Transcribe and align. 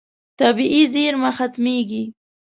طبیعي 0.39 0.81
زیرمه 0.93 1.31
ختمېږي. 1.37 2.03